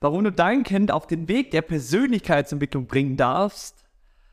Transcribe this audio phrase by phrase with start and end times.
[0.00, 3.84] warum du dein Kind auf den Weg der Persönlichkeitsentwicklung bringen darfst,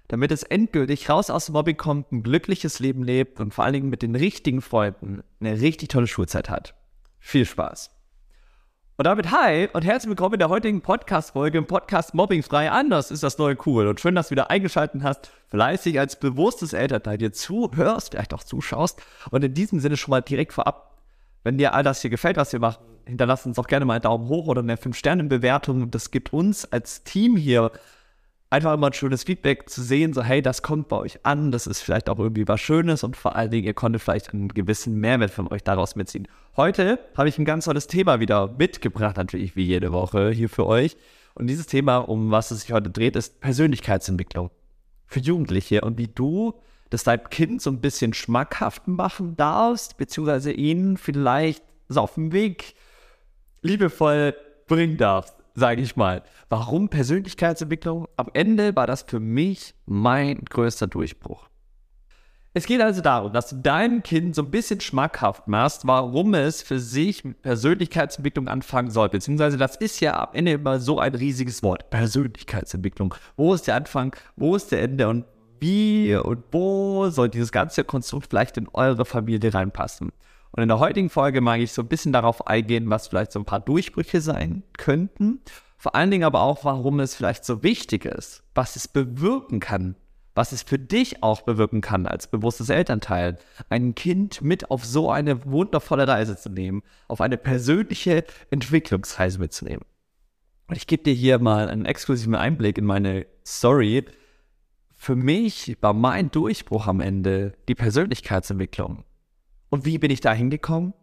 [0.07, 3.73] damit es endgültig raus aus dem Mobbing kommt, ein glückliches Leben lebt und vor allen
[3.73, 6.73] Dingen mit den richtigen Freunden eine richtig tolle Schulzeit hat.
[7.19, 7.91] Viel Spaß!
[8.99, 12.71] Und damit hi und herzlich willkommen in der heutigen Podcast-Folge im Podcast Mobbingfrei.
[12.71, 13.85] Anders ist das neue cool.
[13.85, 18.43] Und schön, dass du wieder eingeschaltet hast, fleißig als bewusstes Elternteil dir zuhörst, vielleicht auch
[18.43, 18.99] zuschaust.
[19.29, 20.86] Und in diesem Sinne schon mal direkt vorab,
[21.47, 24.01] wenn dir all das hier gefällt, was wir machen, hinterlass uns auch gerne mal einen
[24.01, 25.89] Daumen hoch oder eine 5-Sterne-Bewertung.
[25.91, 27.71] Das gibt uns als Team hier
[28.49, 31.65] einfach immer ein schönes Feedback zu sehen, so hey, das kommt bei euch an, das
[31.65, 34.99] ist vielleicht auch irgendwie was Schönes und vor allen Dingen, ihr konntet vielleicht einen gewissen
[34.99, 36.27] Mehrwert von euch daraus mitziehen.
[36.57, 40.67] Heute habe ich ein ganz tolles Thema wieder mitgebracht, natürlich wie jede Woche hier für
[40.67, 40.97] euch.
[41.33, 44.51] Und dieses Thema, um was es sich heute dreht, ist Persönlichkeitsentwicklung
[45.05, 46.55] für Jugendliche und wie du
[46.89, 52.31] das deinem Kind so ein bisschen schmackhaft machen darfst, beziehungsweise ihn vielleicht so auf dem
[52.31, 52.75] Weg
[53.61, 54.35] liebevoll
[54.67, 56.21] bringen darfst sage ich mal.
[56.49, 58.07] Warum Persönlichkeitsentwicklung?
[58.15, 61.49] Am Ende war das für mich mein größter Durchbruch.
[62.53, 66.61] Es geht also darum, dass du deinem Kind so ein bisschen schmackhaft machst, warum es
[66.61, 69.09] für sich mit Persönlichkeitsentwicklung anfangen soll.
[69.09, 71.89] Beziehungsweise das ist ja am Ende immer so ein riesiges Wort.
[71.89, 73.13] Persönlichkeitsentwicklung.
[73.35, 74.15] Wo ist der Anfang?
[74.35, 75.07] Wo ist der Ende?
[75.07, 75.25] Und
[75.59, 80.11] wie und wo soll dieses ganze Konstrukt vielleicht in eure Familie reinpassen?
[80.51, 83.39] Und in der heutigen Folge mag ich so ein bisschen darauf eingehen, was vielleicht so
[83.39, 85.41] ein paar Durchbrüche sein könnten.
[85.77, 89.95] Vor allen Dingen aber auch, warum es vielleicht so wichtig ist, was es bewirken kann,
[90.33, 93.37] was es für dich auch bewirken kann als bewusstes Elternteil,
[93.69, 99.83] ein Kind mit auf so eine wundervolle Reise zu nehmen, auf eine persönliche Entwicklungsreise mitzunehmen.
[100.67, 104.05] Und ich gebe dir hier mal einen exklusiven Einblick in meine Story.
[104.97, 109.05] Für mich war mein Durchbruch am Ende die Persönlichkeitsentwicklung.
[109.69, 110.93] Und wie bin ich da hingekommen?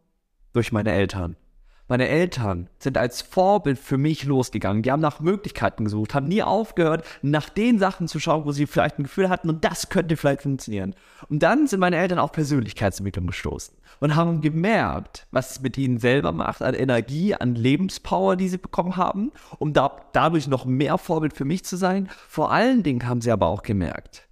[0.53, 1.37] Durch meine Eltern.
[1.87, 4.83] Meine Eltern sind als Vorbild für mich losgegangen.
[4.83, 8.67] Die haben nach Möglichkeiten gesucht, haben nie aufgehört, nach den Sachen zu schauen, wo sie
[8.67, 10.95] vielleicht ein Gefühl hatten und das könnte vielleicht funktionieren.
[11.29, 15.99] Und dann sind meine Eltern auf Persönlichkeitsentwicklung gestoßen und haben gemerkt, was es mit ihnen
[15.99, 20.97] selber macht, an Energie, an Lebenspower, die sie bekommen haben, um da, dadurch noch mehr
[20.97, 22.09] Vorbild für mich zu sein.
[22.29, 24.27] Vor allen Dingen haben sie aber auch gemerkt,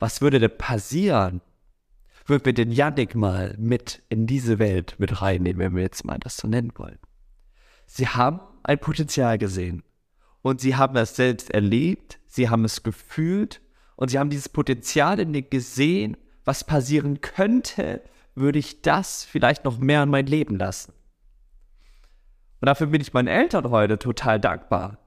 [0.00, 1.40] was würde denn passieren,
[2.26, 6.18] würden wir den Yannick mal mit in diese Welt mit reinnehmen, wenn wir jetzt mal
[6.18, 6.98] das so nennen wollen.
[7.86, 9.82] Sie haben ein Potenzial gesehen
[10.42, 13.60] und sie haben es selbst erlebt, sie haben es gefühlt
[13.94, 18.02] und sie haben dieses Potenzial in dir gesehen, was passieren könnte,
[18.34, 20.92] würde ich das vielleicht noch mehr in mein Leben lassen.
[22.60, 24.98] Und dafür bin ich meinen Eltern heute total dankbar,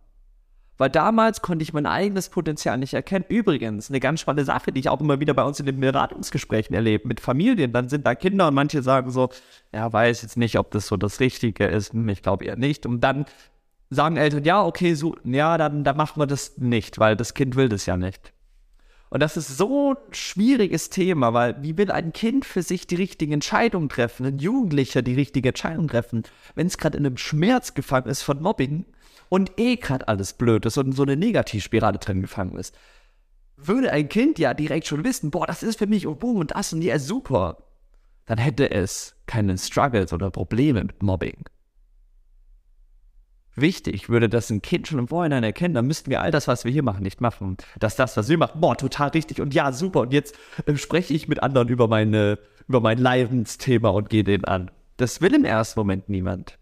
[0.79, 3.25] weil damals konnte ich mein eigenes Potenzial nicht erkennen.
[3.27, 6.73] Übrigens, eine ganz spannende Sache, die ich auch immer wieder bei uns in den Beratungsgesprächen
[6.73, 7.73] erlebe mit Familien.
[7.73, 9.29] Dann sind da Kinder und manche sagen so,
[9.73, 11.91] ja, weiß jetzt nicht, ob das so das Richtige ist.
[11.91, 12.85] Hm, ich glaube eher nicht.
[12.85, 13.25] Und dann
[13.89, 17.57] sagen Eltern, ja, okay, so, ja, dann, dann machen wir das nicht, weil das Kind
[17.57, 18.31] will das ja nicht.
[19.09, 22.95] Und das ist so ein schwieriges Thema, weil wie will ein Kind für sich die
[22.95, 26.23] richtige Entscheidung treffen, ein Jugendlicher die richtige Entscheidung treffen,
[26.55, 28.85] wenn es gerade in einem Schmerz gefangen ist von Mobbing
[29.29, 32.75] und eh gerade alles blöd ist und so eine Negativspirale drin gefangen ist,
[33.55, 36.51] würde ein Kind ja direkt schon wissen, boah, das ist für mich und boom und
[36.51, 37.57] das und ja, super,
[38.25, 41.45] dann hätte es keine Struggles oder Probleme mit Mobbing.
[43.55, 46.63] Wichtig würde das ein Kind schon im Vorhinein erkennen, dann müssten wir all das, was
[46.63, 47.57] wir hier machen, nicht machen.
[47.79, 50.01] Dass das, was wir machen, boah, total richtig und ja, super.
[50.01, 50.35] Und jetzt
[50.65, 54.71] äh, spreche ich mit anderen über meine, über mein Leidensthema und gehe den an.
[54.95, 56.58] Das will im ersten Moment niemand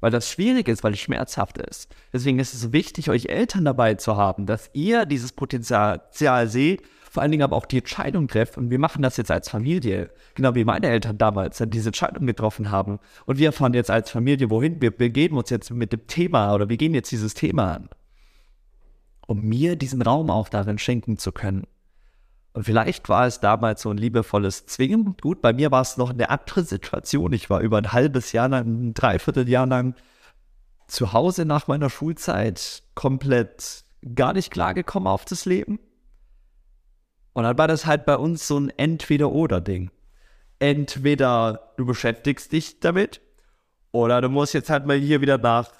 [0.00, 1.94] weil das schwierig ist, weil es schmerzhaft ist.
[2.12, 6.00] Deswegen ist es wichtig, euch Eltern dabei zu haben, dass ihr dieses Potenzial
[6.48, 8.58] seht, vor allen Dingen aber auch die Entscheidung trefft.
[8.58, 12.70] Und wir machen das jetzt als Familie, genau wie meine Eltern damals diese Entscheidung getroffen
[12.70, 12.98] haben.
[13.24, 14.82] Und wir fahren jetzt als Familie wohin?
[14.82, 17.88] Wir begeben uns jetzt mit dem Thema oder wir gehen jetzt dieses Thema an,
[19.26, 21.66] um mir diesen Raum auch darin schenken zu können.
[22.56, 25.14] Und vielleicht war es damals so ein liebevolles Zwingen.
[25.20, 27.34] Gut, bei mir war es noch eine andere Situation.
[27.34, 29.94] Ich war über ein halbes Jahr lang, ein Dreivierteljahr lang
[30.86, 35.78] zu Hause nach meiner Schulzeit komplett gar nicht klargekommen auf das Leben.
[37.34, 39.90] Und dann war das halt bei uns so ein Entweder-Oder-Ding.
[40.58, 43.20] Entweder du beschäftigst dich damit
[43.92, 45.72] oder du musst jetzt halt mal hier wieder nach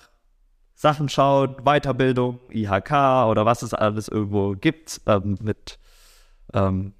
[0.75, 2.90] Sachen schauen, Weiterbildung, IHK
[3.31, 5.79] oder was es alles irgendwo gibt ähm, mit
[6.56, 6.94] ähm,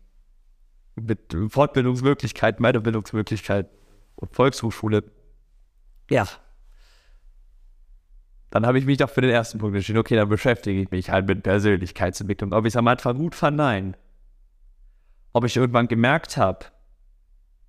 [0.95, 3.71] mit Fortbildungsmöglichkeiten, Weiterbildungsmöglichkeiten
[4.17, 5.05] und Volkshochschule.
[6.11, 6.27] Ja.
[8.51, 11.11] Dann habe ich mich doch für den ersten Punkt entschieden, okay, dann beschäftige ich mich
[11.11, 12.53] halt mit Persönlichkeitsentwicklung.
[12.53, 13.97] Ob ich es am Anfang gut fand, nein.
[15.33, 16.67] Ob ich irgendwann gemerkt habe,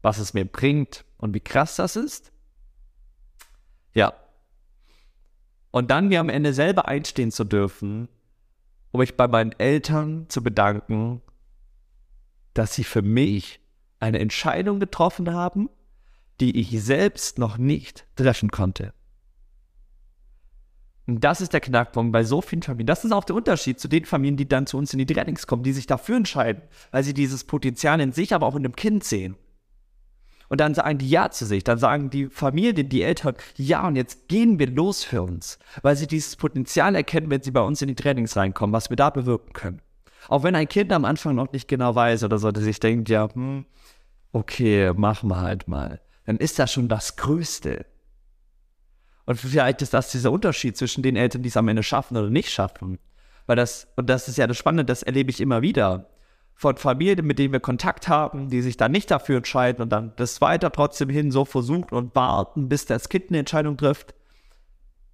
[0.02, 2.32] was es mir bringt und wie krass das ist?
[3.94, 4.14] Ja.
[5.72, 8.08] Und dann mir am Ende selber einstehen zu dürfen,
[8.92, 11.22] um mich bei meinen Eltern zu bedanken,
[12.58, 13.60] dass sie für mich
[14.00, 15.70] eine Entscheidung getroffen haben,
[16.40, 18.94] die ich selbst noch nicht treffen konnte.
[21.08, 22.88] Und das ist der Knackpunkt bei so vielen Familien.
[22.88, 25.48] Das ist auch der Unterschied zu den Familien, die dann zu uns in die Trainings
[25.48, 28.76] kommen, die sich dafür entscheiden, weil sie dieses Potenzial in sich, aber auch in dem
[28.76, 29.38] Kind sehen.
[30.50, 31.64] Und dann sagen die Ja zu sich.
[31.64, 35.96] Dann sagen die Familien, die Eltern, ja, und jetzt gehen wir los für uns, weil
[35.96, 39.10] sie dieses Potenzial erkennen, wenn sie bei uns in die Trainings reinkommen, was wir da
[39.10, 39.82] bewirken können.
[40.30, 43.10] Auch wenn ein Kind am Anfang noch nicht genau weiß oder so, dass sich denkt,
[43.10, 43.66] ja, hm,
[44.32, 46.02] okay, machen wir halt mal.
[46.26, 47.86] Dann ist das schon das Größte.
[49.26, 52.30] Und vielleicht ist das dieser Unterschied zwischen den Eltern, die es am Ende schaffen oder
[52.30, 53.00] nicht schaffen.
[53.46, 56.10] Weil das, und das ist ja das Spannende, das erlebe ich immer wieder.
[56.54, 60.14] Von Familien, mit denen wir Kontakt haben, die sich dann nicht dafür entscheiden und dann
[60.16, 64.16] das weiter trotzdem hin so versuchen und warten, bis das Kind eine Entscheidung trifft.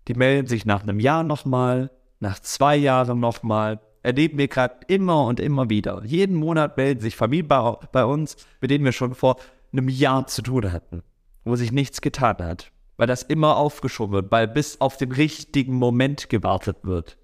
[0.07, 3.79] Die melden sich nach einem Jahr nochmal, nach zwei Jahren nochmal.
[4.03, 6.03] Erleben wir gerade immer und immer wieder.
[6.05, 9.37] Jeden Monat melden sich Familien bei, bei uns, mit denen wir schon vor
[9.71, 11.01] einem Jahr zu tun hatten,
[11.43, 15.73] wo sich nichts getan hat weil das immer aufgeschoben wird, weil bis auf den richtigen
[15.75, 17.17] Moment gewartet wird.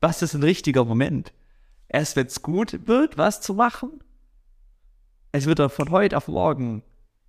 [0.00, 1.32] Was ist ein richtiger Moment?
[1.88, 4.02] Erst wenn es gut wird, was zu machen?
[5.32, 6.82] Es wird doch von heute auf morgen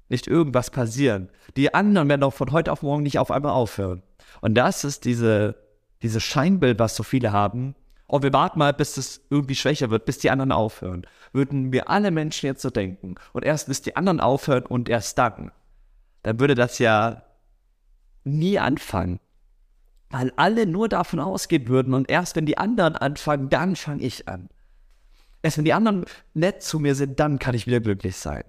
[0.09, 1.29] nicht irgendwas passieren.
[1.57, 4.03] Die anderen werden doch von heute auf morgen nicht auf einmal aufhören.
[4.41, 5.55] Und das ist diese,
[6.01, 7.75] diese Scheinbild, was so viele haben.
[8.13, 11.07] Oh, wir warten mal, bis es irgendwie schwächer wird, bis die anderen aufhören.
[11.31, 13.15] Würden wir alle Menschen jetzt so denken.
[13.31, 15.53] Und erst bis die anderen aufhören und erst dann.
[16.21, 17.23] Dann würde das ja
[18.25, 19.21] nie anfangen.
[20.09, 24.27] Weil alle nur davon ausgehen würden und erst wenn die anderen anfangen, dann fange ich
[24.27, 24.49] an.
[25.41, 26.03] Erst wenn die anderen
[26.33, 28.43] nett zu mir sind, dann kann ich wieder glücklich sein.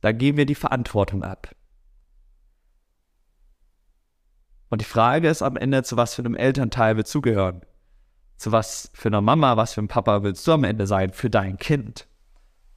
[0.00, 1.52] Da geben wir die Verantwortung ab.
[4.68, 7.62] Und die Frage ist am Ende, zu was für einem Elternteil wir zugehören.
[8.44, 11.30] Zu was für einer Mama, was für einem Papa willst du am Ende sein für
[11.30, 12.06] dein Kind?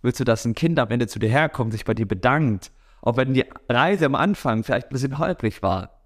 [0.01, 2.71] Willst du, dass ein Kind am Ende zu dir herkommt, sich bei dir bedankt,
[3.01, 5.99] auch wenn die Reise am Anfang vielleicht ein bisschen holprig war.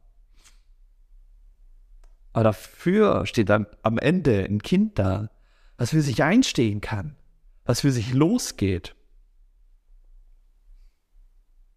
[2.33, 5.29] Aber dafür steht dann am Ende ein Kind da,
[5.77, 7.15] was für sich einstehen kann,
[7.63, 8.95] was für sich losgeht,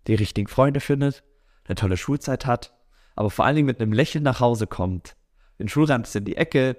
[0.06, 1.22] die richtigen Freunde findet,
[1.66, 2.72] eine tolle Schulzeit hat,
[3.14, 5.16] aber vor allen Dingen mit einem Lächeln nach Hause kommt,
[5.58, 6.78] den Schulrand in die Ecke,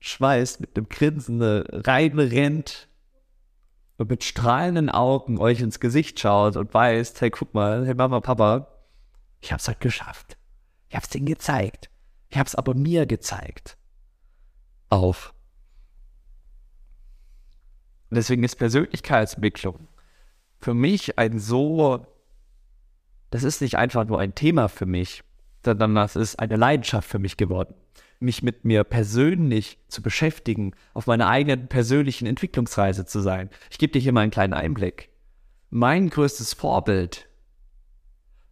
[0.00, 2.88] schweißt, mit einem Grinsen reinrennt
[3.96, 8.20] und mit strahlenden Augen euch ins Gesicht schaut und weiß, hey, guck mal, hey Mama,
[8.20, 8.68] Papa,
[9.40, 10.36] ich hab's halt geschafft.
[10.88, 11.90] Ich hab's denen gezeigt.
[12.28, 13.76] Ich hab's aber mir gezeigt.
[14.88, 15.34] Auf.
[18.10, 19.88] Deswegen ist Persönlichkeitsentwicklung
[20.60, 22.06] für mich ein so,
[23.30, 25.22] das ist nicht einfach nur ein Thema für mich,
[25.64, 27.74] sondern das ist eine Leidenschaft für mich geworden
[28.20, 33.50] mich mit mir persönlich zu beschäftigen, auf meiner eigenen persönlichen Entwicklungsreise zu sein.
[33.70, 35.10] Ich gebe dir hier mal einen kleinen Einblick.
[35.70, 37.28] Mein größtes Vorbild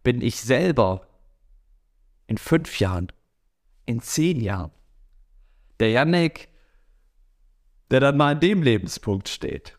[0.03, 1.07] bin ich selber
[2.27, 3.11] in fünf Jahren,
[3.85, 4.71] in zehn Jahren.
[5.79, 6.49] Der Yannick,
[7.91, 9.77] der dann mal an dem Lebenspunkt steht.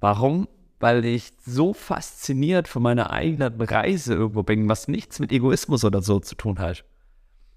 [0.00, 0.48] Warum?
[0.78, 6.02] Weil ich so fasziniert von meiner eigenen Reise irgendwo bin, was nichts mit Egoismus oder
[6.02, 6.84] so zu tun hat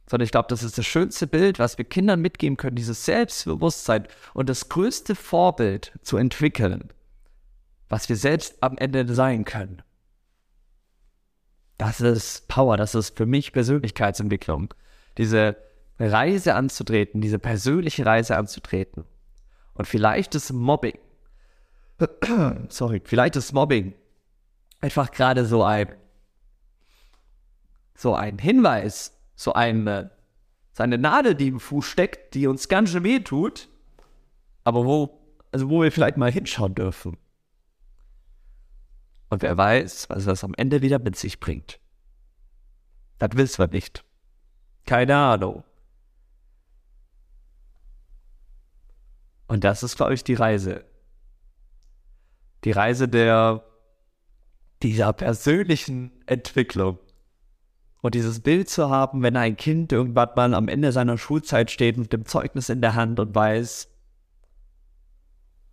[0.09, 4.07] sondern ich glaube, das ist das schönste Bild, was wir Kindern mitgeben können, dieses Selbstbewusstsein
[4.33, 6.89] und das größte Vorbild zu entwickeln,
[7.89, 9.83] was wir selbst am Ende sein können.
[11.77, 14.73] Das ist Power, das ist für mich Persönlichkeitsentwicklung.
[15.17, 15.57] Diese
[15.99, 19.05] Reise anzutreten, diese persönliche Reise anzutreten.
[19.75, 20.97] Und vielleicht ist Mobbing,
[22.69, 23.93] sorry, vielleicht ist Mobbing
[24.81, 25.93] einfach gerade so ein,
[27.95, 30.11] so ein Hinweis so eine,
[30.73, 33.69] so eine Nadel, die im Fuß steckt, die uns ganz schön weh tut,
[34.65, 35.17] aber wo,
[35.53, 37.17] also wo wir vielleicht mal hinschauen dürfen.
[39.29, 41.79] Und wer weiß, was das am Ende wieder mit sich bringt.
[43.17, 44.03] Das wissen wir nicht.
[44.85, 45.63] Keine Ahnung.
[49.47, 50.83] Und das ist, glaube ich, die Reise.
[52.65, 53.63] Die Reise der,
[54.83, 56.99] dieser persönlichen Entwicklung.
[58.01, 61.97] Und dieses Bild zu haben, wenn ein Kind irgendwann mal am Ende seiner Schulzeit steht
[61.97, 63.89] mit dem Zeugnis in der Hand und weiß,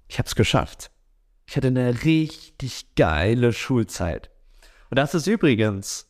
[0.08, 0.90] ich hab's geschafft.
[1.46, 4.30] Ich hatte eine richtig geile Schulzeit.
[4.90, 6.08] Und das ist übrigens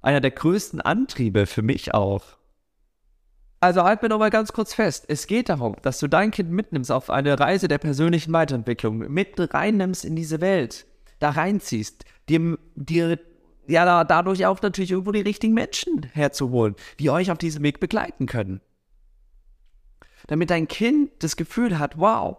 [0.00, 2.22] einer der größten Antriebe für mich auch.
[3.58, 5.04] Also halt mir noch mal ganz kurz fest.
[5.08, 9.34] Es geht darum, dass du dein Kind mitnimmst auf eine Reise der persönlichen Weiterentwicklung, mit
[9.52, 10.86] reinnimmst in diese Welt,
[11.18, 13.18] da reinziehst, dir, dir
[13.70, 17.80] ja, da, dadurch auch natürlich irgendwo die richtigen Menschen herzuholen, die euch auf diesem Weg
[17.80, 18.60] begleiten können.
[20.26, 22.36] damit dein Kind das Gefühl hat, wow,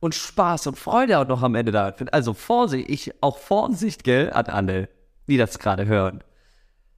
[0.00, 2.14] und Spaß und Freude auch noch am Ende da findet.
[2.14, 4.88] Also Vorsicht, ich, auch Vorsicht, gell, an alle,
[5.28, 6.22] die das gerade hören.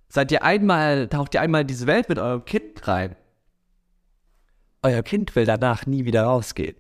[0.09, 3.17] Seid ihr einmal, taucht ihr einmal in diese Welt mit eurem Kind rein.
[4.83, 6.77] Euer Kind will danach nie wieder rausgehen.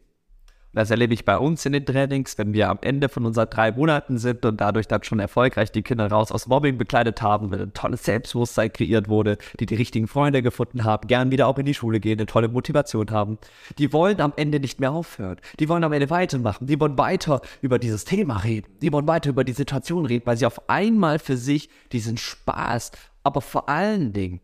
[0.75, 3.72] Das erlebe ich bei uns in den Trainings, wenn wir am Ende von unseren drei
[3.72, 7.60] Monaten sind und dadurch dann schon erfolgreich die Kinder raus aus Mobbing bekleidet haben, wenn
[7.60, 11.64] ein tolles Selbstbewusstsein kreiert wurde, die die richtigen Freunde gefunden haben, gern wieder auch in
[11.64, 13.38] die Schule gehen, eine tolle Motivation haben.
[13.78, 15.38] Die wollen am Ende nicht mehr aufhören.
[15.58, 16.66] Die wollen am Ende weitermachen.
[16.66, 18.68] Die wollen weiter über dieses Thema reden.
[18.82, 22.92] Die wollen weiter über die Situation reden, weil sie auf einmal für sich diesen Spaß,
[23.22, 24.40] aber vor allen Dingen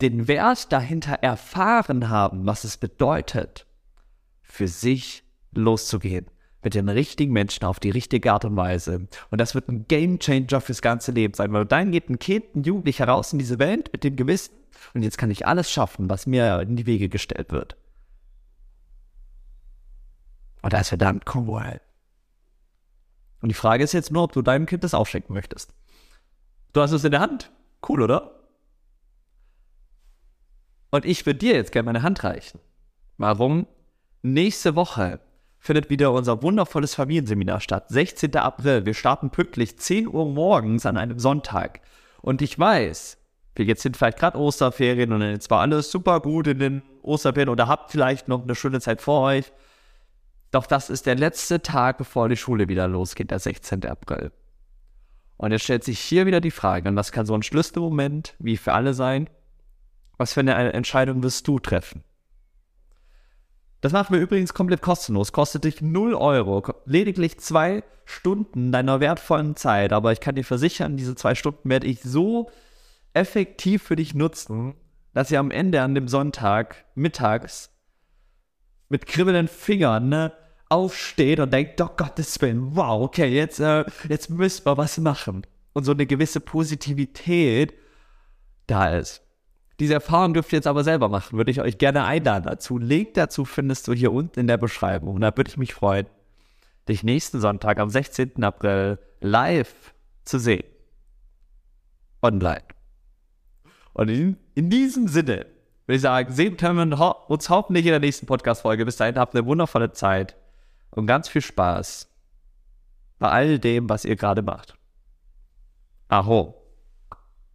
[0.00, 3.66] den Wert dahinter erfahren haben, was es bedeutet,
[4.42, 5.23] für sich
[5.58, 6.26] loszugehen.
[6.62, 9.06] Mit den richtigen Menschen auf die richtige Art und Weise.
[9.30, 12.54] Und das wird ein Game Changer fürs ganze Leben sein, weil dann geht ein Kind,
[12.56, 14.54] ein Jugendlicher raus in diese Welt mit dem Gewissen.
[14.94, 17.76] Und jetzt kann ich alles schaffen, was mir in die Wege gestellt wird.
[20.62, 21.80] Und das ist verdammt cool.
[23.42, 25.74] Und die Frage ist jetzt nur, ob du deinem Kind das aufschenken möchtest.
[26.72, 27.52] Du hast es in der Hand.
[27.86, 28.40] Cool, oder?
[30.90, 32.58] Und ich würde dir jetzt gerne meine Hand reichen.
[33.18, 33.66] Warum?
[34.22, 35.20] Nächste Woche
[35.64, 37.86] findet wieder unser wundervolles Familienseminar statt.
[37.88, 38.36] 16.
[38.36, 38.84] April.
[38.84, 41.80] Wir starten pünktlich 10 Uhr morgens an einem Sonntag.
[42.20, 43.16] Und ich weiß,
[43.56, 47.48] wir jetzt sind vielleicht gerade Osterferien und jetzt war alles super gut in den Osterferien
[47.48, 49.52] oder habt vielleicht noch eine schöne Zeit vor euch.
[50.50, 53.86] Doch das ist der letzte Tag, bevor die Schule wieder losgeht, der 16.
[53.86, 54.32] April.
[55.38, 58.58] Und jetzt stellt sich hier wieder die Frage, und das kann so ein Schlüsselmoment wie
[58.58, 59.30] für alle sein,
[60.18, 62.04] was für eine Entscheidung wirst du treffen?
[63.84, 65.32] Das machen wir übrigens komplett kostenlos.
[65.32, 66.62] Kostet dich 0 Euro.
[66.86, 69.92] Lediglich zwei Stunden deiner wertvollen Zeit.
[69.92, 72.50] Aber ich kann dir versichern, diese zwei Stunden werde ich so
[73.12, 74.72] effektiv für dich nutzen,
[75.12, 77.76] dass ihr am Ende an dem Sonntag mittags
[78.88, 80.32] mit kribbelnden Fingern ne,
[80.70, 85.46] aufsteht und denkt, oh Gottes Willen, wow, okay, jetzt, äh, jetzt müssen wir was machen.
[85.74, 87.74] Und so eine gewisse Positivität
[88.66, 89.23] da ist.
[89.80, 92.78] Diese Erfahrung dürft ihr jetzt aber selber machen, würde ich euch gerne einladen dazu.
[92.78, 95.14] Link dazu findest du hier unten in der Beschreibung.
[95.16, 96.06] Und da würde ich mich freuen,
[96.88, 98.42] dich nächsten Sonntag am 16.
[98.44, 100.64] April live zu sehen.
[102.22, 102.62] Online.
[103.94, 105.46] Und in, in diesem Sinne
[105.86, 108.84] würde ich sagen, sehen können wir uns hoffentlich in der nächsten Podcast-Folge.
[108.84, 110.36] Bis dahin habt eine wundervolle Zeit
[110.90, 112.08] und ganz viel Spaß
[113.18, 114.76] bei all dem, was ihr gerade macht.
[116.08, 116.63] Aho.